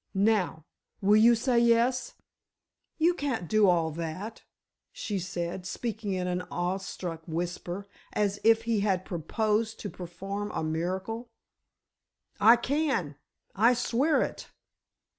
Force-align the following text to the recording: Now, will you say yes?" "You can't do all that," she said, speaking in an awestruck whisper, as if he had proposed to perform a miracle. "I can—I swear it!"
Now, 0.15 0.65
will 0.99 1.17
you 1.17 1.35
say 1.35 1.59
yes?" 1.59 2.15
"You 2.97 3.13
can't 3.13 3.47
do 3.47 3.69
all 3.69 3.91
that," 3.91 4.41
she 4.91 5.19
said, 5.19 5.67
speaking 5.67 6.13
in 6.13 6.25
an 6.25 6.41
awestruck 6.49 7.21
whisper, 7.27 7.87
as 8.11 8.39
if 8.43 8.63
he 8.63 8.79
had 8.79 9.05
proposed 9.05 9.79
to 9.81 9.91
perform 9.91 10.49
a 10.55 10.63
miracle. 10.63 11.29
"I 12.39 12.55
can—I 12.55 13.75
swear 13.75 14.23
it!" 14.23 14.49